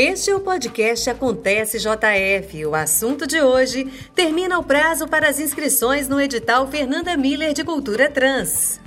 [0.00, 2.66] Este é o podcast Acontece JF.
[2.66, 7.64] O assunto de hoje termina o prazo para as inscrições no edital Fernanda Miller de
[7.64, 8.80] Cultura Trans.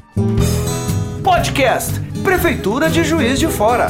[1.21, 3.89] Podcast Prefeitura de Juiz de Fora.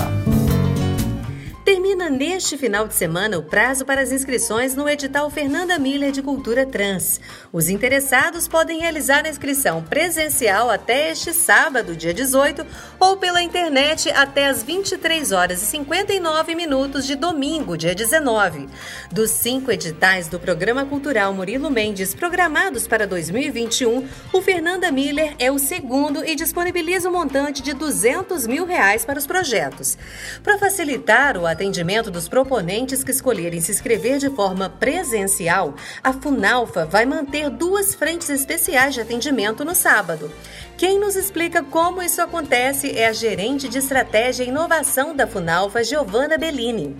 [1.92, 6.22] Termina neste final de semana o prazo para as inscrições no edital Fernanda Miller de
[6.22, 7.20] Cultura Trans.
[7.52, 12.66] Os interessados podem realizar a inscrição presencial até este sábado, dia 18,
[12.98, 18.70] ou pela internet até as 23 horas e 59 minutos de domingo, dia 19.
[19.12, 25.52] Dos cinco editais do Programa Cultural Murilo Mendes programados para 2021, o Fernanda Miller é
[25.52, 29.98] o segundo e disponibiliza um montante de 200 mil reais para os projetos.
[30.42, 31.81] Para facilitar o atendimento
[32.12, 38.30] dos proponentes que escolherem se inscrever de forma presencial, a Funalfa vai manter duas frentes
[38.30, 40.32] especiais de atendimento no sábado.
[40.78, 45.84] Quem nos explica como isso acontece é a gerente de estratégia e inovação da Funalfa,
[45.84, 46.98] Giovana Bellini.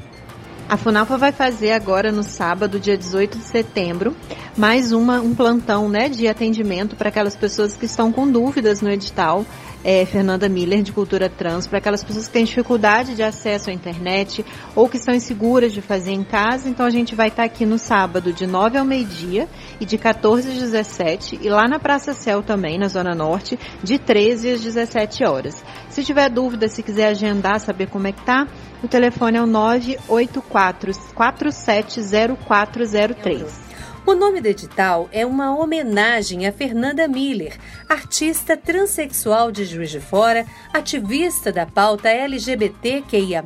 [0.72, 4.16] A Funalfa vai fazer agora no sábado, dia 18 de setembro,
[4.56, 8.90] mais uma, um plantão né, de atendimento para aquelas pessoas que estão com dúvidas no
[8.90, 9.46] edital
[9.84, 13.74] é, Fernanda Miller de Cultura Trans, para aquelas pessoas que têm dificuldade de acesso à
[13.74, 16.70] internet ou que estão inseguras de fazer em casa.
[16.70, 20.50] Então a gente vai estar aqui no sábado, de 9 ao meio-dia e de 14
[20.50, 25.26] às 17 e lá na Praça Céu também, na Zona Norte, de 13 às 17
[25.26, 25.64] horas.
[25.90, 28.48] Se tiver dúvida, se quiser agendar, saber como é que tá,
[28.84, 33.70] o telefone é o 984 470403.
[34.04, 37.56] O nome do edital é uma homenagem a Fernanda Miller,
[37.88, 43.44] artista transexual de Juiz de Fora, ativista da pauta LGBTQIA+,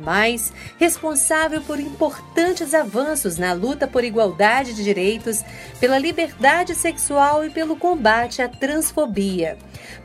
[0.78, 5.44] responsável por importantes avanços na luta por igualdade de direitos,
[5.78, 9.58] pela liberdade sexual e pelo combate à transfobia.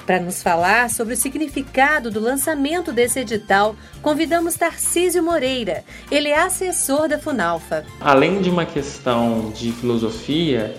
[0.06, 5.84] Para nos falar sobre o significado do lançamento desse edital, convidamos Tarcísio Moreira.
[6.10, 7.86] Ele é assessor da Funalfa.
[8.00, 10.76] Além de uma questão de filosofia,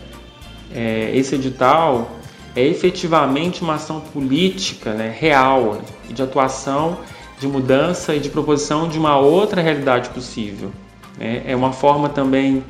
[0.75, 2.11] é, esse edital
[2.55, 6.99] é efetivamente uma ação política né, real, de atuação,
[7.39, 10.71] de mudança e de proposição de uma outra realidade possível.
[11.19, 11.43] Né?
[11.47, 12.62] É uma forma também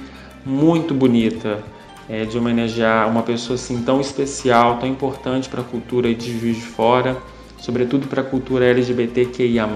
[0.44, 1.62] muito bonita
[2.08, 6.56] é, de homenagear uma pessoa assim tão especial, tão importante para a cultura de Juiz
[6.56, 7.16] de Fora,
[7.58, 9.66] sobretudo para a cultura LGBTQIA+,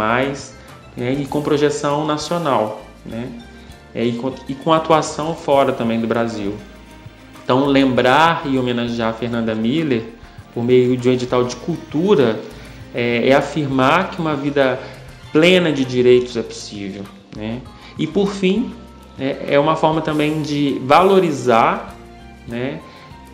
[0.96, 3.28] né, e com projeção nacional, né,
[3.94, 6.54] é, e, com, e com atuação fora também do Brasil.
[7.44, 10.02] Então, lembrar e homenagear a Fernanda Miller
[10.52, 12.40] por meio de um edital de cultura
[12.92, 14.80] é, é afirmar que uma vida
[15.30, 17.04] plena de direitos é possível.
[17.36, 17.60] Né?
[17.98, 18.74] E, por fim,
[19.18, 21.95] é, é uma forma também de valorizar
[22.46, 22.80] né,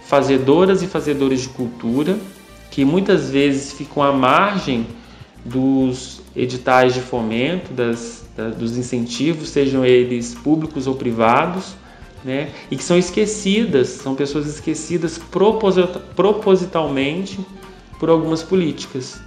[0.05, 2.19] fazedoras e fazedores de cultura
[2.71, 4.87] que muitas vezes ficam à margem
[5.45, 11.75] dos editais de fomento, das, da, dos incentivos, sejam eles públicos ou privados,
[12.25, 15.21] né, e que são esquecidas, são pessoas esquecidas
[16.17, 17.39] propositalmente
[17.99, 19.21] por algumas políticas.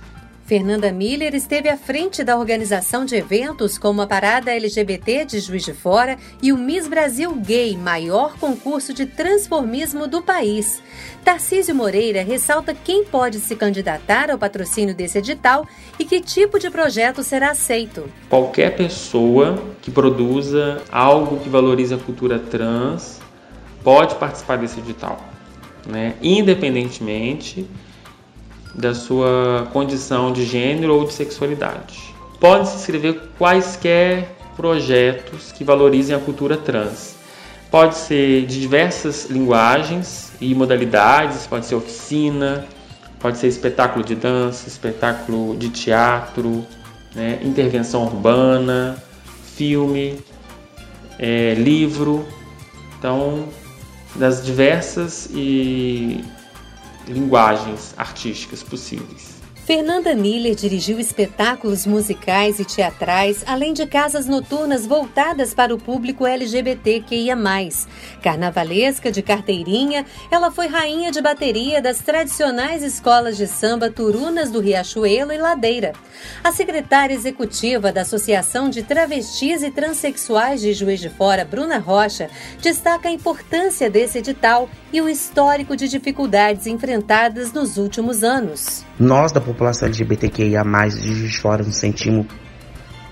[0.45, 5.65] Fernanda Miller esteve à frente da organização de eventos como a Parada LGBT de Juiz
[5.65, 10.83] de Fora e o Miss Brasil Gay, maior concurso de transformismo do país.
[11.23, 15.67] Tarcísio Moreira ressalta quem pode se candidatar ao patrocínio desse edital
[15.97, 18.07] e que tipo de projeto será aceito.
[18.29, 23.19] Qualquer pessoa que produza algo que valorize a cultura trans
[23.83, 25.19] pode participar desse edital,
[25.87, 26.13] né?
[26.21, 27.67] independentemente
[28.77, 32.13] da sua condição de gênero ou de sexualidade.
[32.39, 37.15] Podem se inscrever quaisquer projetos que valorizem a cultura trans.
[37.71, 42.65] Pode ser de diversas linguagens e modalidades, pode ser oficina,
[43.19, 46.65] pode ser espetáculo de dança, espetáculo de teatro,
[47.13, 49.01] né, intervenção urbana,
[49.55, 50.19] filme,
[51.17, 52.25] é, livro.
[52.97, 53.45] Então,
[54.15, 56.23] das diversas e
[57.07, 59.34] linguagens artísticas possíveis.
[59.65, 66.27] Fernanda Miller dirigiu espetáculos musicais e teatrais, além de casas noturnas voltadas para o público
[66.27, 67.35] LGBTQIA+.
[68.21, 74.59] Carnavalesca de carteirinha, ela foi rainha de bateria das tradicionais escolas de samba Turunas do
[74.59, 75.93] Riachuelo e Ladeira.
[76.43, 82.29] A secretária executiva da Associação de Travestis e Transsexuais de Juiz de Fora, Bruna Rocha,
[82.61, 88.85] destaca a importância desse edital e o histórico de dificuldades enfrentadas nos últimos anos.
[88.99, 92.27] Nós, da população LGBTQIA+, de Juiz de Fora, nos sentimos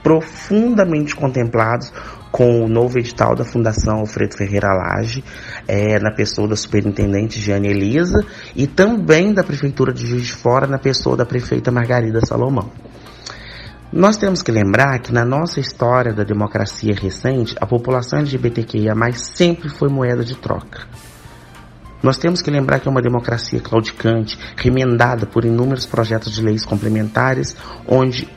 [0.02, 1.92] profundamente contemplados
[2.32, 5.24] com o novo edital da Fundação Alfredo Ferreira Lage,
[5.68, 8.26] é, na pessoa da superintendente Giane Elisa
[8.56, 12.72] e também da Prefeitura de Juiz de Fora, na pessoa da prefeita Margarida Salomão.
[13.92, 19.70] Nós temos que lembrar que na nossa história da democracia recente, a população LGBTQIA sempre
[19.70, 20.88] foi moeda de troca.
[22.04, 26.66] Nós temos que lembrar que é uma democracia claudicante, remendada por inúmeros projetos de leis
[26.66, 27.56] complementares,
[27.88, 28.30] onde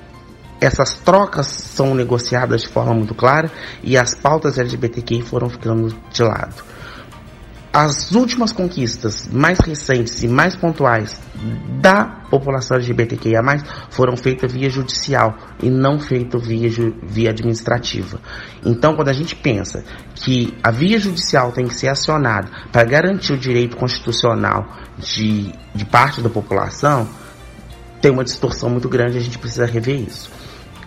[0.60, 3.50] essas trocas são negociadas de forma muito clara
[3.82, 6.75] e as pautas LGBTQI foram ficando de lado.
[7.78, 11.20] As últimas conquistas mais recentes e mais pontuais
[11.78, 13.42] da população LGBTQIA+,
[13.90, 16.70] foram feitas via judicial e não feitas via,
[17.02, 18.18] via administrativa.
[18.64, 19.84] Então, quando a gente pensa
[20.14, 25.84] que a via judicial tem que ser acionada para garantir o direito constitucional de, de
[25.84, 27.06] parte da população,
[28.00, 30.30] tem uma distorção muito grande e a gente precisa rever isso.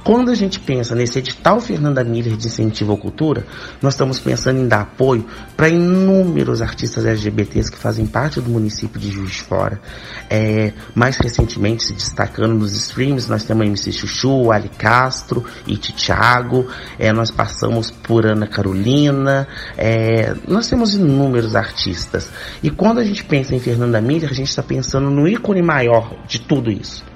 [0.10, 3.46] Quando a gente pensa nesse edital Fernanda Miller de incentivo à cultura,
[3.80, 5.24] nós estamos pensando em dar apoio
[5.56, 9.80] para inúmeros artistas LGBTs que fazem parte do município de Juiz de Fora.
[10.28, 15.94] É, mais recentemente, se destacando nos streams, nós temos a MC Chuchu, Ali Castro, Iti
[15.94, 16.66] Thiago,
[16.98, 19.48] é, nós passamos por Ana Carolina,
[19.78, 22.32] é, nós temos inúmeros artistas.
[22.64, 26.16] E quando a gente pensa em Fernanda Miller, a gente está pensando no ícone maior
[26.28, 27.08] de tudo isso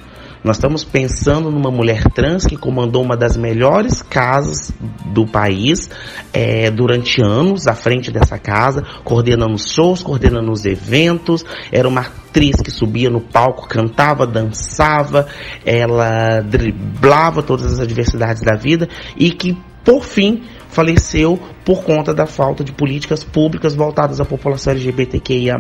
[0.44, 4.74] nós estamos pensando numa mulher trans que comandou uma das melhores casas
[5.06, 5.90] do país
[6.34, 11.46] é, durante anos à frente dessa casa, coordenando shows, coordenando os eventos.
[11.72, 15.28] Era uma atriz que subia no palco, cantava, dançava,
[15.66, 20.44] ela driblava todas as adversidades da vida e que, por fim,
[20.74, 25.56] faleceu por conta da falta de políticas públicas voltadas à população LGBTQIA+.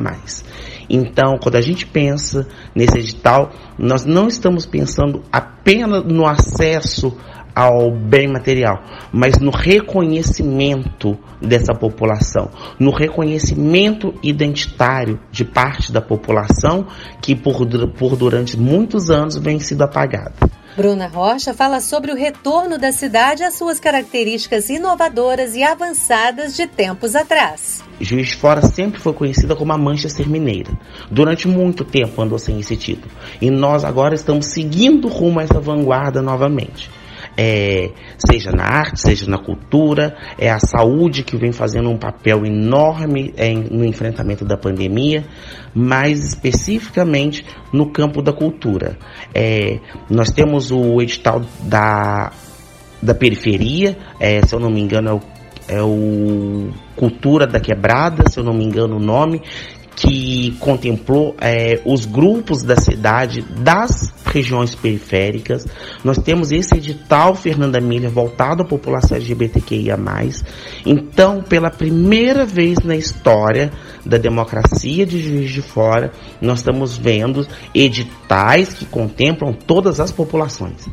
[0.89, 7.15] Então, quando a gente pensa nesse edital, nós não estamos pensando apenas no acesso
[7.55, 16.88] ao bem material, mas no reconhecimento dessa população, no reconhecimento identitário de parte da população
[17.21, 17.65] que por,
[17.97, 20.33] por durante muitos anos vem sido apagada.
[20.75, 26.65] Bruna Rocha fala sobre o retorno da cidade às suas características inovadoras e avançadas de
[26.65, 27.83] tempos atrás.
[28.01, 30.71] Juiz de Fora sempre foi conhecida como a Manchester Mineira.
[31.11, 33.13] Durante muito tempo andou sem esse título.
[33.39, 36.89] E nós agora estamos seguindo rumo a essa vanguarda novamente
[37.38, 42.45] é, seja na arte, seja na cultura, é a saúde que vem fazendo um papel
[42.45, 45.25] enorme é, no enfrentamento da pandemia,
[45.74, 48.97] mais especificamente no campo da cultura.
[49.33, 52.31] É, nós temos o edital da,
[53.01, 55.21] da periferia, é, se eu não me engano é o,
[55.68, 59.41] é o Cultura da Quebrada, se eu não me engano o nome,
[59.95, 65.65] que contemplou é, os grupos da cidade das regiões periféricas.
[66.03, 69.97] Nós temos esse edital Fernanda Miller voltado à população LGBTQIA+.
[70.85, 73.71] Então, pela primeira vez na história
[74.03, 80.88] da democracia de Juiz de Fora, nós estamos vendo editais que contemplam todas as populações.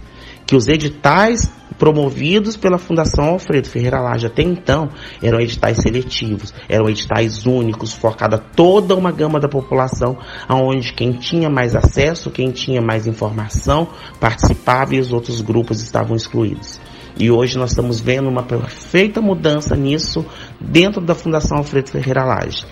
[0.50, 1.48] Que os editais
[1.78, 4.88] promovidos pela Fundação Alfredo Ferreira Laje até então
[5.22, 10.18] eram editais seletivos, eram editais únicos, focada toda uma gama da população,
[10.48, 16.16] aonde quem tinha mais acesso, quem tinha mais informação, participava e os outros grupos estavam
[16.16, 16.80] excluídos.
[17.16, 20.26] E hoje nós estamos vendo uma perfeita mudança nisso
[20.60, 22.66] dentro da Fundação Alfredo Ferreira Laje.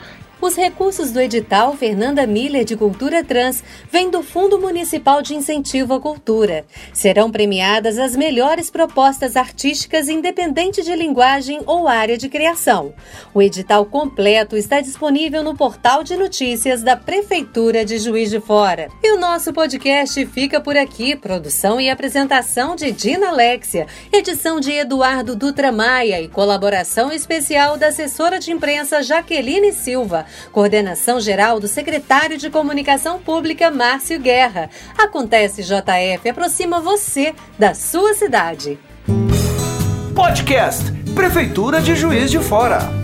[0.49, 3.63] Os recursos do edital Fernanda Miller de Cultura Trans
[3.93, 6.65] vêm do Fundo Municipal de Incentivo à Cultura.
[6.91, 12.95] Serão premiadas as melhores propostas artísticas independente de linguagem ou área de criação.
[13.35, 18.89] O edital completo está disponível no portal de notícias da Prefeitura de Juiz de Fora.
[19.05, 21.15] E o nosso podcast fica por aqui.
[21.15, 27.89] Produção e apresentação de Dina Alexia, edição de Eduardo Dutra Maia e colaboração especial da
[27.89, 30.25] assessora de imprensa Jaqueline Silva.
[30.53, 34.71] Coordenação geral do secretário de Comunicação Pública, Márcio Guerra.
[34.97, 38.79] Acontece JF aproxima você da sua cidade.
[40.15, 42.98] Podcast Prefeitura de Juiz de Fora.